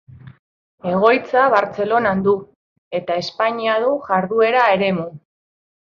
[0.91, 2.35] Egoitza Bartzelonan du,
[3.01, 5.07] eta Espainia du jarduera eremu.